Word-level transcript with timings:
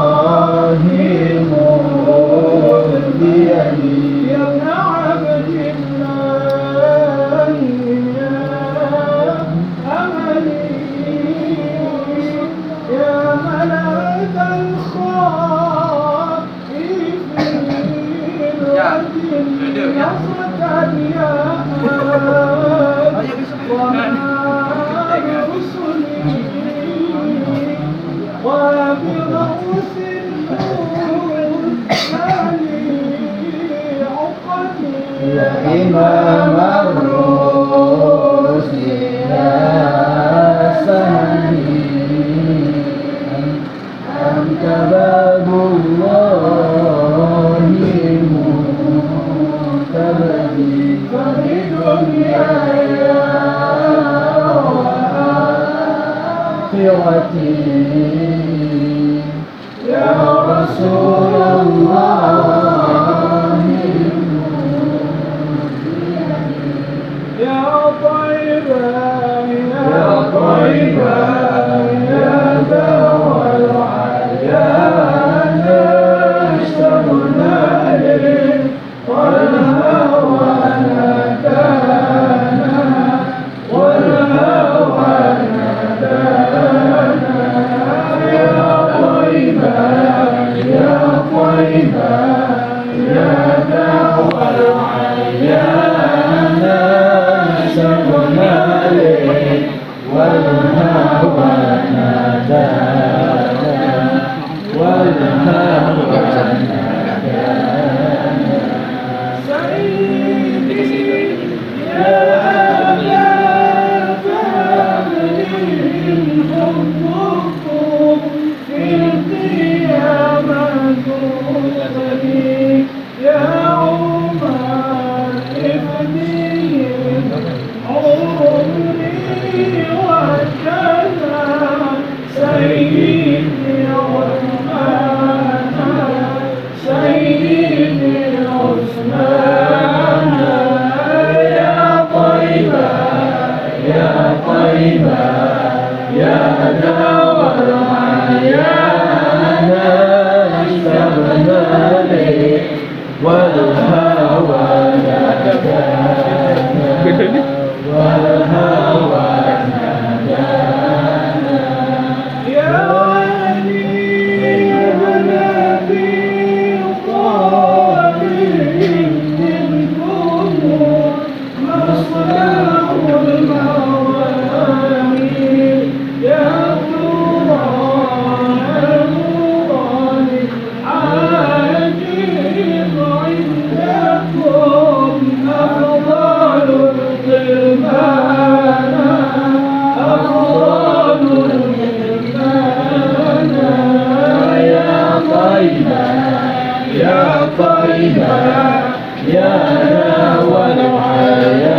أحيانا 199.23 200.39
ولو 200.41 200.99
حيانا 200.99 201.73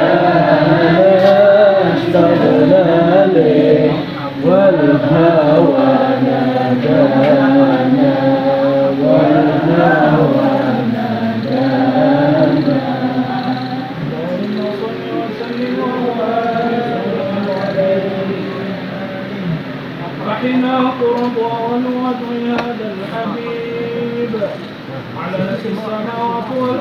اشتغل 1.95 2.73
لي 3.35 3.91
والهوى. 4.45 6.04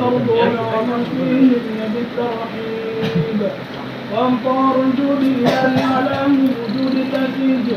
الأرض 0.08 0.30
ومن 0.74 1.04
فيهن 1.12 1.80
بالترحيب 1.94 3.40
وأمطار 4.14 4.76
الجود 4.84 5.24
على 5.94 6.20
وجود 6.28 6.96
التأكيد 6.96 7.68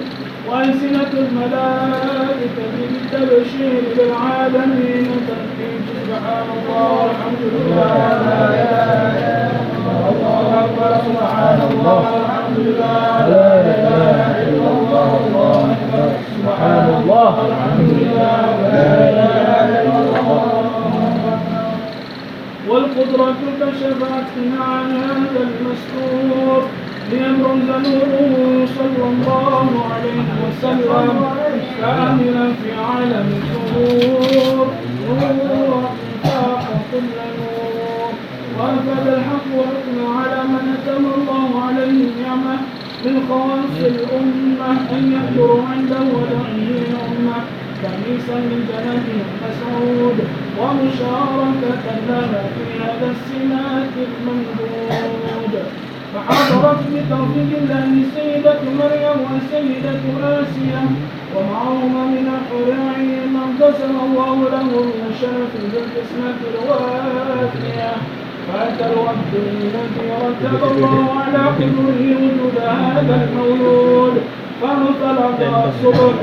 وألسنة 0.51 1.13
الملائكة 1.13 2.57
بالتبشير 2.79 3.83
للعالمين 3.99 5.07
تنفيذ 5.29 5.83
سبحان 6.07 6.47
الله. 6.57 6.93
والحمد 6.93 7.43
لله 7.55 7.95
لا 8.27 8.43
إله 8.63 9.51
إلا 9.77 10.09
الله 10.11 10.65
أكبر 10.65 10.93
سبحان 11.09 11.61
الله 11.71 12.03
الحمد 12.23 12.59
لله 12.59 13.29
لا 13.29 13.61
إله 13.61 14.43
إلا 14.49 14.69
الله 14.77 15.11
الله 15.27 15.59
أكبر 15.77 16.09
سبحان 16.37 16.87
الله 17.03 17.33
الحمد 17.49 17.91
لله 17.91 18.47
لا 18.63 18.85
إله 19.11 19.46
قدرتك 22.97 23.61
شفعتنا 23.81 24.65
على 24.65 24.65
عن 24.65 24.91
هذا 24.97 25.41
المستور. 25.49 26.63
لأمر 27.13 27.55
نوره 27.55 28.67
صلى 28.79 29.05
الله 29.13 29.69
عليه 29.91 30.29
وسلم 30.43 31.17
كاملا 31.81 32.47
في 32.61 32.69
عالم 32.73 33.29
الظهور 33.43 34.67
نور 35.09 35.91
فاق 36.23 36.65
كل 36.93 37.17
نور. 37.39 38.13
وأنفذ 38.59 39.07
الحق 39.09 39.49
وحكم 39.59 39.97
على 40.19 40.41
من 40.53 40.65
أتم 40.77 41.05
الله 41.19 41.63
عليه 41.67 42.05
نعمة 42.23 42.57
من 43.05 43.15
خواص 43.29 43.77
الأمة. 43.93 44.71
ان 44.97 45.05
يكبر 45.17 45.61
عنده 45.71 46.01
ودعيه 46.15 46.96
أمة 47.77 47.89
كنيسا 47.89 48.35
من 48.35 48.61
جنته 48.69 49.19
مسعود 49.45 50.19
ومشاركة 50.61 51.87
لها 52.09 52.43
في 52.55 52.83
هذا 52.83 53.15
السمات 53.15 53.95
الممدود 54.09 55.55
فحضرت 56.15 56.81
بتوفيق 56.93 57.51
الله 57.61 58.03
سيدة 58.17 58.61
مريم 58.79 59.19
وسيدة 59.33 60.03
آسيا 60.23 60.83
ومعهما 61.37 62.05
من 62.07 62.27
الحور 62.37 62.69
عين 62.97 63.33
من 63.33 63.49
قسم 63.63 63.95
الله 64.07 64.37
له 64.51 64.65
من 64.65 65.03
الشرف 65.11 65.53
بالقسمة 65.73 66.39
الوافية. 66.55 67.93
فأتى 68.53 68.93
الوقت 68.93 69.31
الذي 69.35 69.71
رتب 70.23 70.63
الله 70.77 71.15
على 71.21 71.39
قدره 71.59 72.03
وجود 72.23 72.59
هذا 72.59 73.29
المولود. 73.29 74.23
فانطلق 74.63 75.39
الصبح 75.65 76.17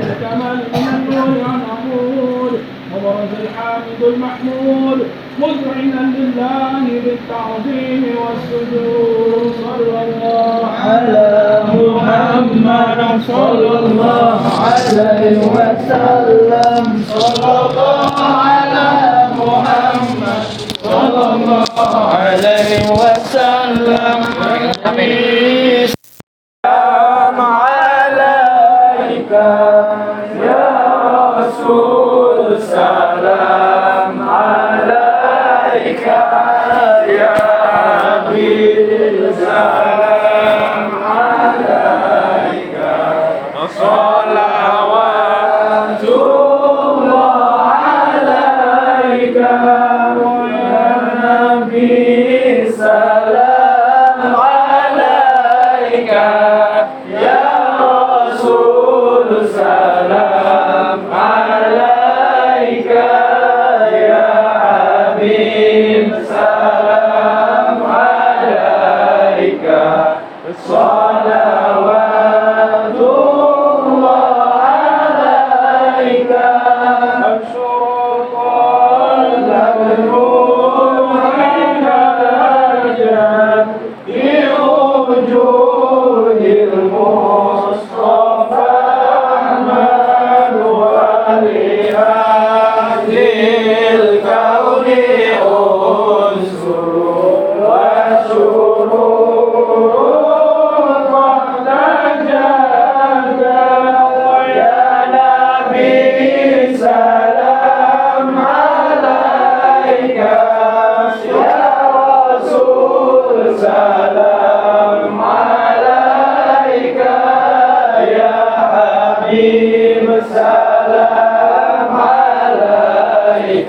من 0.74 0.86
النور 0.94 1.30
عن 1.48 1.60
عمود 1.70 2.54
وبرز 2.92 3.32
الحامد 3.42 4.00
المحمود 4.02 4.98
مذعنا 5.38 6.02
لله 6.16 6.84
بالتعظيم 7.04 8.02
والسجود. 8.20 9.54
صلى 9.64 9.98
الله 10.06 10.60
على 10.84 11.28
محمد 11.74 13.00
صلى 13.26 13.72
الله 13.78 14.40
عليه 14.64 15.38
وسلم. 15.56 16.84
صلى 17.14 17.52
الله 17.66 18.14
على 18.48 18.88
محمد 19.38 20.42
صلى 20.84 21.24
الله 21.34 21.92
عليه 22.14 22.72
وسلم. 23.00 24.18
عليك 29.43 29.43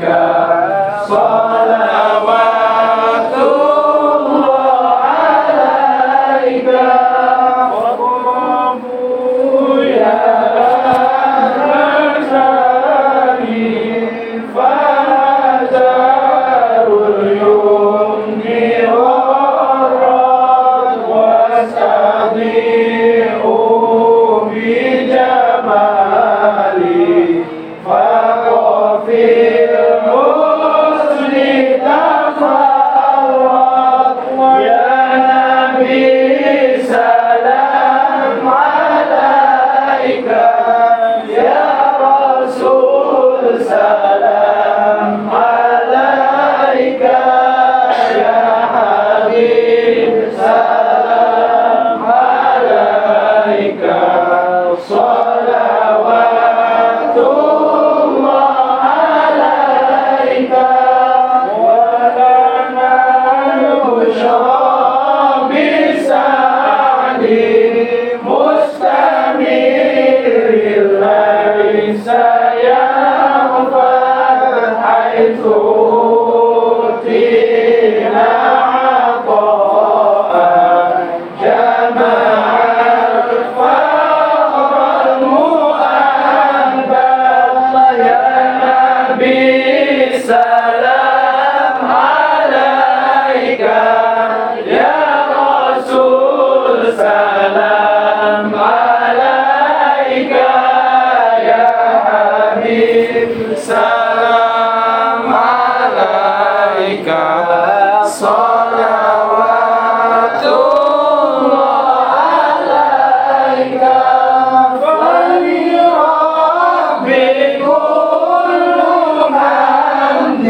Yeah. 0.02 0.25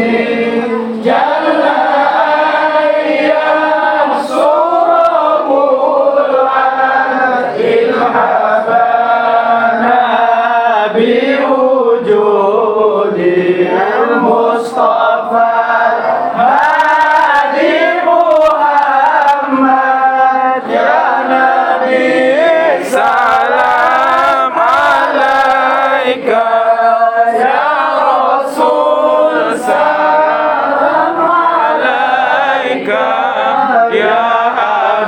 Amen. 0.06 0.45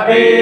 Amén. 0.09 0.38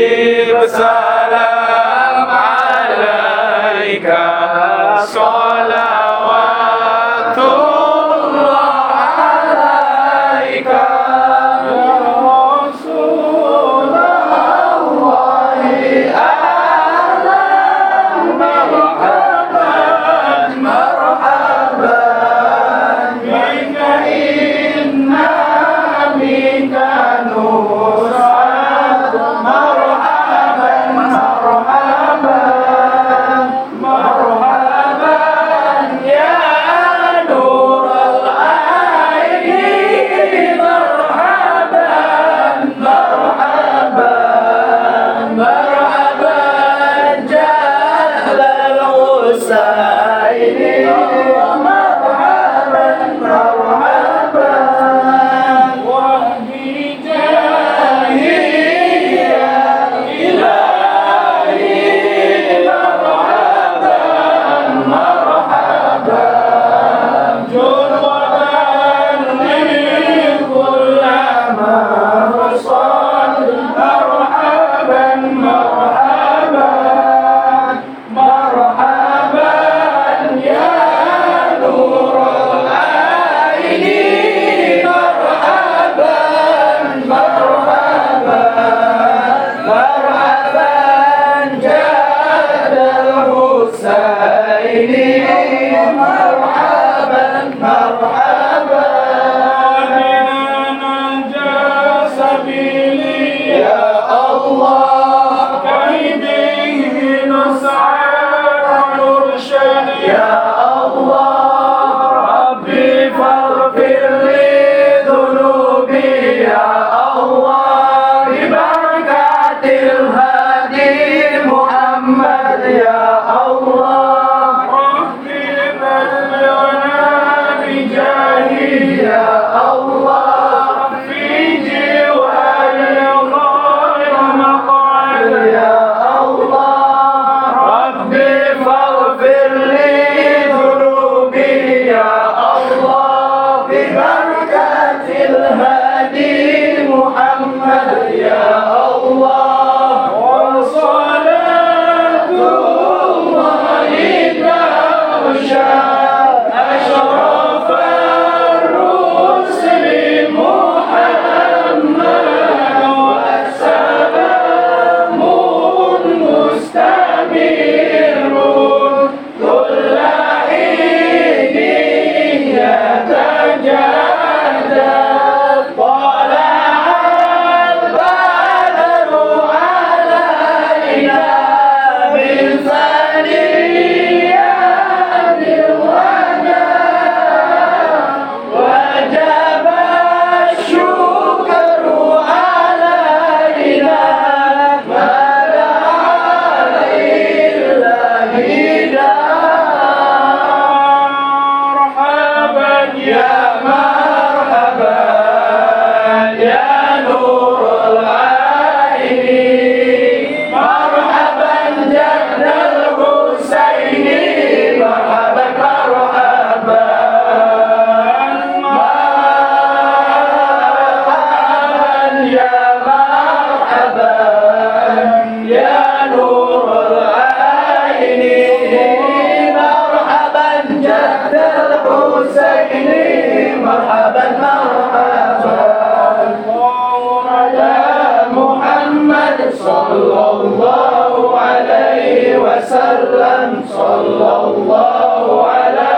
صلى 239.97 240.25
الله 240.41 241.39
عليه 241.39 242.37
وسلم. 242.37 243.49
صلى 243.69 244.31
الله 244.45 245.47
على 245.47 245.93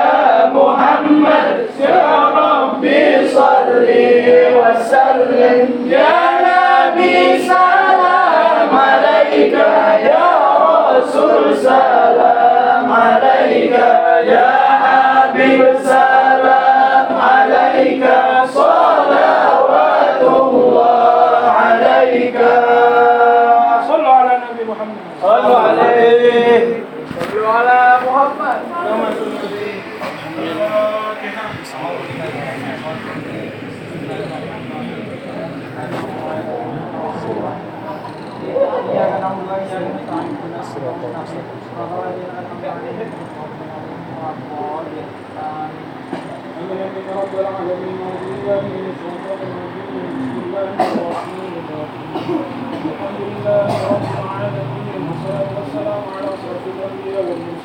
محمد. 0.55 1.55
يا 1.79 2.07
ربي 2.39 3.27
صلي 3.27 4.07
وسلم. 4.59 5.67
يا 5.91 6.15
نبي 6.47 7.17
صل 7.47 7.68
Muhammad 28.09 28.59
Thank. 57.19 57.58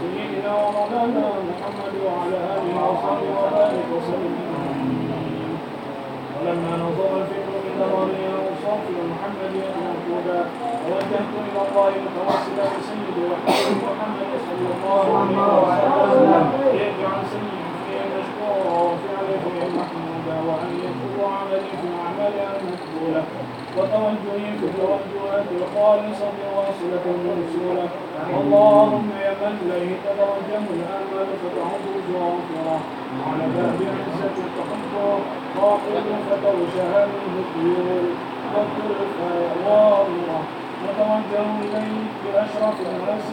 سيدنا 0.00 0.52
ومولانا 0.62 1.24
محمد 1.50 1.94
وعلى 2.06 2.38
آله 2.54 2.74
وصحبه 2.90 3.28
وبارك 3.40 3.84
وسلم 3.96 4.34
ولما 6.36 6.72
نظر 6.84 7.10
الفكر 7.20 7.52
من 7.64 7.74
نظري 7.82 8.24
وصوف 8.44 8.84
محمد 9.12 9.52
الموجودا 9.66 10.38
توجهت 10.86 11.30
إلى 11.46 11.60
الله 11.66 11.90
متواصلا 12.04 12.64
بسيدي 12.74 13.22
وحبيبي 13.30 13.76
محمد 13.88 14.30
صلى 14.48 14.68
الله 14.76 15.06
عليه 15.20 15.92
وسلم 16.02 16.44
يجعل 16.82 17.20
سيدي 17.32 17.64
في 17.84 17.96
مشكورا 18.16 18.74
وفي 18.86 19.08
عليه 19.18 19.44
محمودا 19.78 20.36
وان 20.48 20.70
يكون 20.86 21.32
عملي 21.38 21.70
في 21.80 21.88
اعمالها 22.04 22.50
المقبوله 22.60 23.22
وتوجهي 23.78 24.50
في 24.58 24.66
التوجهات 24.70 25.46
الخالصة 25.60 26.32
واصلة 26.56 27.06
مرسولة 27.26 27.88
اللهم 28.40 29.08
يا 29.24 29.32
من 29.40 29.54
إليه 29.62 29.96
تتوجه 30.06 30.64
الآمال 30.76 31.28
فتعود 31.42 31.94
جوافرة 32.08 32.80
على 33.26 33.44
باب 33.54 33.78
عزة 33.94 34.36
تحبه 34.56 35.18
راقب 35.62 36.06
فتوجه 36.30 37.06
منه 37.06 37.36
الطيور 37.44 38.04
والطرف 38.54 39.12
وامرة 39.66 40.40
نتوجه 40.84 41.46
إليك 41.64 42.12
بأشرف 42.24 42.76
الناس 42.80 43.24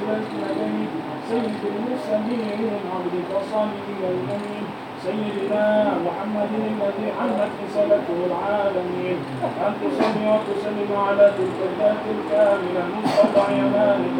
لديك 0.41 0.91
سيد 1.29 1.61
المرسلين 1.71 2.73
عبدك 2.95 3.31
صالح 3.51 3.83
الأمين 3.99 4.60
سيدنا 5.05 5.65
محمد 6.05 6.51
الذي 6.53 7.07
حمت 7.17 7.51
رسالته 7.63 8.17
العالمين. 8.29 9.17
أن 9.65 9.73
تصلي 9.81 10.25
وتسلم 10.33 10.91
على 11.07 11.25
تلك 11.37 11.59
الذات 11.69 12.03
الكاملة 12.15 12.83
مصطفى 12.95 13.45
يمانك 13.59 14.17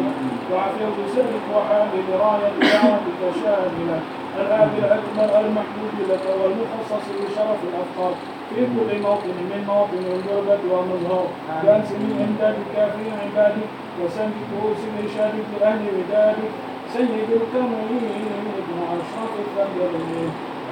وعفو 0.52 0.86
بسرك 0.98 1.44
وحامل 1.54 2.06
راية 2.24 2.52
دعوتك 2.72 3.20
شاملة. 3.42 3.98
الآب 4.40 4.70
الأكبر 4.78 5.30
المحبوب 5.40 5.94
لك 6.10 6.24
والمخصص 6.40 7.06
لشرف 7.20 7.60
الأفكار 7.68 8.14
في 8.48 8.60
كل 8.74 9.02
موطن 9.02 9.36
من 9.50 9.64
مواطن 9.66 10.04
الغربة 10.16 10.64
ومظهر. 10.74 11.26
كان 11.66 11.82
سمي 11.90 12.12
إمدادك 12.24 12.74
في 12.94 13.04
عبادك. 13.22 13.70
وسند 14.00 14.34
كؤوس 14.50 14.82
إرشادك 15.02 15.48
لأهل 15.60 15.82
ودادك. 15.98 16.52
سيد 16.92 17.30
الكريم 17.40 18.44
ابن 18.60 18.78
أشرف 18.94 19.32
الثمرين 19.44 20.30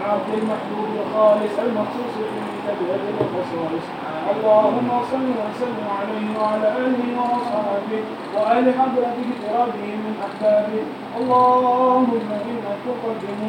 عبد 0.08 0.30
المحبوب 0.40 0.90
الخالص 1.02 1.54
المخصوص 1.66 2.14
فيك 2.32 2.66
بأجل 2.78 3.16
الخصائص 3.20 3.86
اللهم 4.32 4.90
صل 5.12 5.28
وسلم 5.44 5.86
عليه 5.98 6.28
وعلى 6.40 6.68
آله 6.86 7.04
وأصحابه 7.18 8.02
وآل 8.34 8.66
حضرتك 8.78 9.30
بربه 9.42 9.88
من 10.04 10.14
أحبابه. 10.26 10.82
اللهم 11.20 12.28
إنا 12.50 12.72
تقدم 12.86 13.40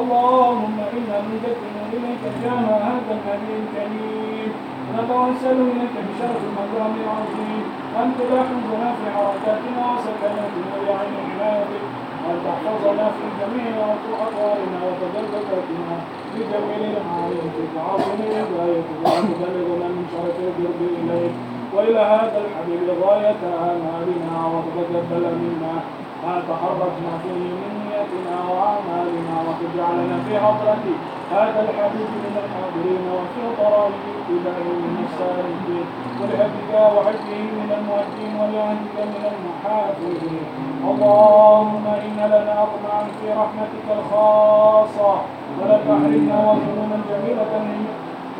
اللهم 0.00 0.76
إنا 0.96 1.16
نقدم 1.30 1.76
إليك 1.94 2.22
جاه 2.42 2.66
هذا 2.88 3.12
النبي 3.18 3.52
الكريم. 3.62 4.50
نتوسل 4.96 5.58
إليك 5.72 5.94
بشرف 6.06 6.40
المقام 6.48 6.92
العظيم. 7.02 7.64
أن 8.00 8.08
تلاحظنا 8.18 8.88
في 8.98 9.06
حركاتنا 9.16 9.82
وسكناتنا 9.92 10.74
بعين 10.86 11.14
عنادك 11.30 11.99
أن 12.30 12.38
تحفظنا 12.46 13.06
في 13.16 13.24
جميع 13.40 13.74
أطوارنا 13.94 14.78
وتجلباتنا 14.86 15.96
بجميل 16.34 16.82
المعارف 16.96 17.54
وعظم 17.76 18.18
هدايتك 18.38 18.98
وأن 19.04 19.24
تبلغنا 19.40 19.88
من 19.96 20.04
شرف 20.12 20.36
القرب 20.46 20.80
إليك. 21.00 21.34
وإلى 21.74 22.00
هذا 22.00 22.38
الحبيب 22.44 22.86
غاية 23.02 23.42
آمالنا 23.70 24.36
وتتقبل 24.52 25.24
منا 25.42 25.74
ما 26.24 26.34
تحركنا 26.48 27.12
فيه 27.22 27.44
من 27.60 27.72
نيتنا 27.86 28.36
وأعمالنا 28.50 29.34
وتجعلنا 29.46 30.16
في 30.28 30.32
حضرة 30.44 30.84
هذا 31.32 31.60
الحبيب 31.66 32.10
من 32.24 32.34
الحاضرين 32.42 33.04
وفي 33.14 33.42
طرائق 33.62 34.19
اتباعه 34.30 34.78
من 34.94 34.96
السالكين 35.08 35.86
ولهدك 36.20 36.70
وحجه 36.96 37.38
من 37.60 37.70
المؤدين 37.78 38.32
ولعهدك 38.40 38.96
من 39.14 39.24
المحافظين 39.32 40.42
اللهم 40.90 41.84
إن 42.06 42.18
لنا 42.34 42.54
أطمعا 42.64 43.02
في 43.18 43.26
رحمتك 43.40 43.86
الخاصة 43.98 45.12
ولا 45.58 45.76
تحرمنا 45.86 46.36
وظنونا 46.48 46.98
جميلة 47.10 47.52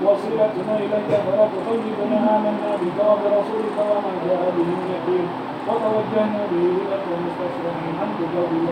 وصلتنا 0.04 0.74
إليك 0.84 1.10
فلا 1.26 1.44
تخيبنا 1.54 2.18
آمنا 2.36 2.70
بك 2.82 2.98
وبرسولك 3.10 3.76
وما 3.90 4.12
جاء 4.26 4.42
به 4.56 4.68
اليقين 4.80 5.28
وتوجهنا 5.68 6.42
به 6.50 6.64
إليك 6.82 7.06
مستشرقين 7.24 7.94
أن 8.02 8.10
تقبل 8.18 8.64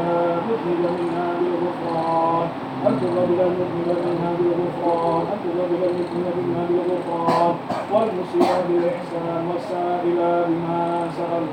مذهب 0.49 0.83
منا 0.99 1.25
أن 1.39 2.49
تقبل 2.85 3.39
المذنب 3.41 3.89
منا 4.07 4.31
بالغفران 4.39 5.25
تقبل 5.31 5.83
المذنب 5.91 6.37
منا 6.47 6.63
بالغفران 6.69 7.55
والمسيء 7.93 8.53
بالإحسان 8.69 9.49
والسائل 9.53 10.19
بما 10.49 11.09
سأل 11.17 11.45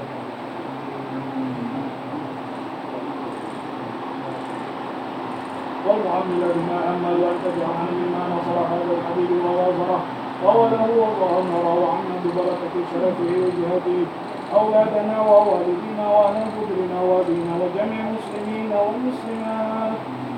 والمعمل 5.87 6.41
بما 6.55 6.77
أمل 6.93 7.13
وأن 7.23 7.37
تجعلنا 7.45 7.91
مما 7.99 8.23
نصر 8.35 8.57
هذا 8.71 8.91
الحبيب 8.97 9.31
ووازره 9.45 9.99
ووله 10.45 10.83
وظهره 11.01 11.73
وعنا 11.83 12.15
ببركة 12.25 12.75
شرفه 12.91 13.31
وجهته 13.43 14.05
أولادنا 14.53 15.21
ووالدينا 15.21 16.05
وأهل 16.13 16.43
قدرنا 16.57 17.01
وأبينا 17.01 17.53
وجميع 17.61 18.01
المسلمين 18.09 18.71
والمسلمات 18.85 19.64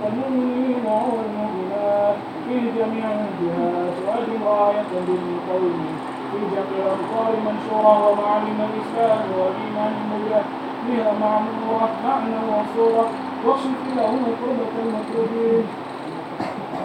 والمؤمنين 0.07 0.83
والمؤمنات 0.85 2.15
في 2.47 2.55
جميع 2.79 3.05
الجهات 3.11 3.93
وأجل 4.07 4.33
راية 4.45 4.91
بالقوم 5.07 5.85
في 6.31 6.37
جميع 6.55 6.85
الأمطار 6.85 7.31
منشورة 7.47 8.09
ومعالم 8.09 8.57
الإسلام 8.69 9.19
والإيمان 9.39 9.93
المبلغ 10.01 10.43
بها 10.87 11.11
معمورة 11.21 11.89
معنى 12.05 12.35
وصورة 12.51 13.05
واصف 13.45 13.79
لهم 13.97 14.23
قربة 14.41 14.73
المطلوبين 14.85 15.63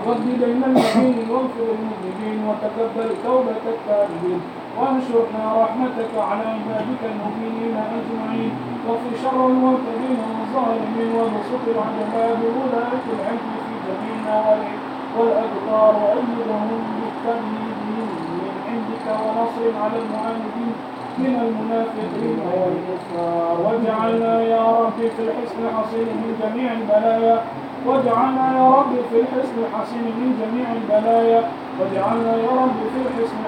رد 0.07 0.25
بين 0.45 0.65
المدين 0.65 1.31
واغفر 1.31 1.67
المذنبين 1.79 2.45
وتقبل 2.49 3.09
توبة 3.25 3.63
التائبين 3.75 4.41
وأنشرنا 4.79 5.45
رحمتك 5.63 6.13
على 6.29 6.45
عبادك 6.57 7.03
المؤمنين 7.13 7.75
أجمعين. 7.99 8.53
وفي 8.89 9.11
شر 9.23 9.47
المعتدين 9.47 10.19
والظالمين 10.29 11.11
وبسط 11.19 11.65
العذاب 11.75 12.39
ولاة 12.57 13.05
العدل 13.15 13.53
في 13.67 13.75
جميع 13.87 14.13
النوائب 14.19 14.79
والاقدار 15.19 15.93
وايدهم 16.03 16.83
بالتأييد 16.97 17.79
من 17.89 18.51
عندك 18.69 19.07
ونصر 19.23 19.65
على 19.83 19.97
المعاندين 20.05 20.75
من 21.19 21.35
المنافقين 21.47 22.39
والكفار. 22.53 23.57
واجعلنا 23.65 24.43
يا 24.43 24.65
رب 24.81 24.99
في 25.17 25.23
الحسن 25.27 25.63
حصين 25.77 26.09
من 26.23 26.31
جميع 26.43 26.73
البلايا. 26.73 27.43
واجعلنا 27.87 28.59
يا 28.59 28.69
رب 28.69 28.93
في 29.11 29.21
الحسن 29.21 29.57
الحصين 29.67 30.05
من 30.21 30.31
جميع 30.43 30.67
البلايا. 30.73 31.43
واجعلنا 31.81 32.37
يا 32.37 32.51
رب 32.63 32.79
في 32.93 32.99
الحسن 33.07 33.41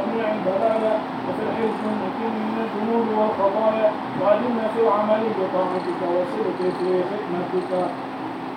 جميع 0.00 0.26
البلايا 0.36 0.94
وفي 1.26 1.42
الحزن 1.48 1.84
المكين 1.92 2.34
من 2.48 2.56
الذنوب 2.66 3.06
والخطايا 3.18 3.88
وأجلنا 4.20 4.64
في 4.74 4.80
العمل 4.84 5.22
بطاعتك 5.38 6.00
وصدق 6.14 6.58
في 6.78 6.90
خدمتك 7.10 7.70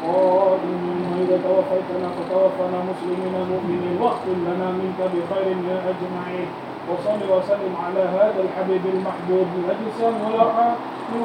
قائمين 0.03 0.99
وإذا 1.11 1.37
توفيتنا 1.47 2.07
فتوفنا 2.17 2.79
مسلمين 2.91 3.35
مؤمنين 3.51 3.95
واختم 4.01 4.37
لنا 4.47 4.67
منك 4.79 4.99
بخير 5.13 5.47
يا 5.69 5.77
أجمعين. 5.91 6.49
وصل 6.89 7.19
وسلم 7.33 7.73
على 7.85 8.03
هذا 8.17 8.39
الحبيب 8.45 8.83
المحبوب 8.93 9.47
بالأجسام 9.53 10.13
والأرحام 10.25 10.75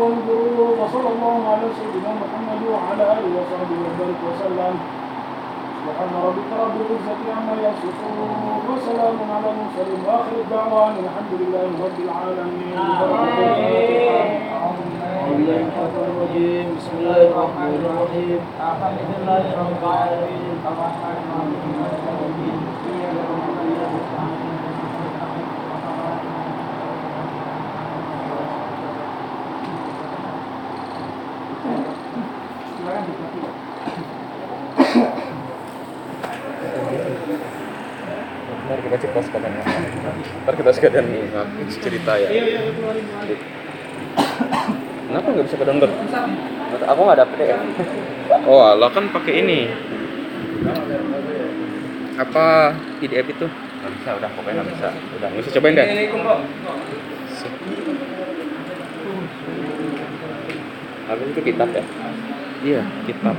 والقلوب 0.00 0.78
وصلى 0.81 1.09
الله 1.14 1.37
على 1.50 1.66
سيدنا 1.78 2.12
محمد 2.22 2.61
وعلى 2.72 3.02
آله 3.16 3.31
وصحبه 3.38 3.78
وبارك 3.87 4.20
وسلم. 4.28 4.97
سبحان 5.88 6.12
ربك 6.29 6.51
رب 6.62 6.77
العزة 6.85 7.24
عما 7.37 7.55
يصفون 7.66 8.31
وسلام 8.68 9.16
على 9.35 9.48
المرسلين 9.53 10.01
وآخر 10.07 10.37
الدعوان 10.44 10.94
الحمد 11.05 11.33
لله 11.40 11.68
رب 11.85 11.98
العالمين. 12.07 12.77
بسم 16.77 16.92
الله 17.01 17.20
الرحمن 17.31 17.72
الرحيم. 17.88 18.40
الحمد 18.61 19.01
لله 19.12 19.44
رب 19.61 19.72
العالمين. 19.83 20.57
الرحمن 20.68 21.16
الرحيم. 21.24 22.17
Kita 38.88 39.05
cepat 39.05 39.24
katanya. 39.29 39.61
Ntar 40.48 40.55
kita 40.57 40.70
sekalian 40.72 41.07
cerita 41.77 42.16
ya. 42.16 42.29
Kenapa 45.09 45.27
nggak 45.29 45.44
bisa 45.44 45.57
ke 45.61 45.64
download? 45.68 45.92
Aku 46.88 47.01
nggak 47.05 47.20
dapet 47.20 47.38
ya. 47.53 47.61
Oh, 48.48 48.64
Allah 48.64 48.88
kan 48.88 49.12
pakai 49.12 49.44
ini. 49.44 49.68
Apa 52.16 52.72
PDF 53.05 53.29
itu? 53.29 53.44
Nggak 53.44 53.92
bisa, 54.01 54.09
udah 54.16 54.31
pokoknya 54.40 54.64
nggak 54.64 54.72
bisa. 54.72 54.88
Udah, 55.20 55.29
nggak 55.37 55.44
usah 55.44 55.53
cobain 55.61 55.77
deh. 55.77 55.87
Apa 61.09 61.22
itu 61.29 61.40
kitab 61.44 61.68
ya? 61.77 61.85
Iya, 62.64 62.83
kitab. 63.05 63.37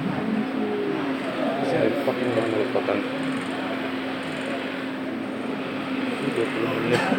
Saya 1.66 1.90
pakai 2.06 2.24
dalam 2.38 3.29
de 6.40 7.10